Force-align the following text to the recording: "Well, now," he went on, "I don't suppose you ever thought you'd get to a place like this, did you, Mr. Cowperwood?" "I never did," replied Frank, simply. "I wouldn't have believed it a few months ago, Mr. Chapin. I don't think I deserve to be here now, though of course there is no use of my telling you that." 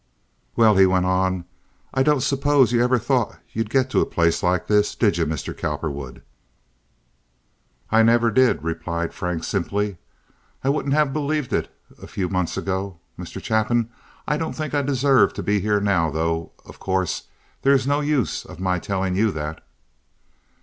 "Well, 0.55 0.73
now," 0.73 0.79
he 0.79 0.85
went 0.87 1.05
on, 1.05 1.45
"I 1.93 2.01
don't 2.01 2.23
suppose 2.23 2.71
you 2.71 2.83
ever 2.83 2.97
thought 2.97 3.37
you'd 3.51 3.69
get 3.69 3.91
to 3.91 3.99
a 4.01 4.05
place 4.07 4.41
like 4.41 4.65
this, 4.65 4.95
did 4.95 5.17
you, 5.19 5.27
Mr. 5.27 5.55
Cowperwood?" 5.55 6.23
"I 7.91 8.01
never 8.01 8.31
did," 8.31 8.63
replied 8.63 9.13
Frank, 9.13 9.43
simply. 9.43 9.97
"I 10.63 10.69
wouldn't 10.69 10.95
have 10.95 11.13
believed 11.13 11.53
it 11.53 11.71
a 12.01 12.07
few 12.07 12.29
months 12.29 12.57
ago, 12.57 12.97
Mr. 13.15 13.39
Chapin. 13.43 13.91
I 14.27 14.37
don't 14.37 14.53
think 14.53 14.73
I 14.73 14.81
deserve 14.81 15.35
to 15.35 15.43
be 15.43 15.59
here 15.59 15.79
now, 15.79 16.09
though 16.09 16.53
of 16.65 16.79
course 16.79 17.27
there 17.61 17.73
is 17.73 17.85
no 17.85 17.99
use 17.99 18.43
of 18.43 18.59
my 18.59 18.79
telling 18.79 19.15
you 19.15 19.29
that." 19.33 19.63